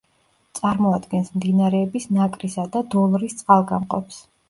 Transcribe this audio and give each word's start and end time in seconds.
წარმოადგენს 0.59 1.29
მდინარეების 1.35 2.09
ნაკრისა 2.19 2.69
და 2.79 2.85
დოლრის 2.97 3.41
წყალგამყოფს. 3.45 4.23